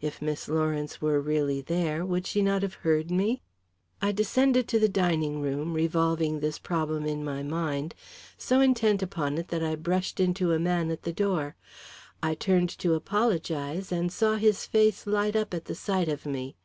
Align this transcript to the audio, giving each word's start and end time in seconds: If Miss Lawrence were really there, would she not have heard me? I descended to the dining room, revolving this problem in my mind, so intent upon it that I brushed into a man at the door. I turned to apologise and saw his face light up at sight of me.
If 0.00 0.20
Miss 0.20 0.48
Lawrence 0.48 1.00
were 1.00 1.20
really 1.20 1.60
there, 1.60 2.04
would 2.04 2.26
she 2.26 2.42
not 2.42 2.62
have 2.62 2.74
heard 2.82 3.08
me? 3.08 3.40
I 4.02 4.10
descended 4.10 4.66
to 4.66 4.80
the 4.80 4.88
dining 4.88 5.40
room, 5.40 5.74
revolving 5.74 6.40
this 6.40 6.58
problem 6.58 7.06
in 7.06 7.22
my 7.22 7.44
mind, 7.44 7.94
so 8.36 8.58
intent 8.60 9.00
upon 9.00 9.38
it 9.38 9.46
that 9.46 9.62
I 9.62 9.76
brushed 9.76 10.18
into 10.18 10.50
a 10.52 10.58
man 10.58 10.90
at 10.90 11.02
the 11.02 11.12
door. 11.12 11.54
I 12.20 12.34
turned 12.34 12.70
to 12.80 12.94
apologise 12.94 13.92
and 13.92 14.10
saw 14.10 14.34
his 14.38 14.66
face 14.66 15.06
light 15.06 15.36
up 15.36 15.54
at 15.54 15.68
sight 15.76 16.08
of 16.08 16.26
me. 16.26 16.56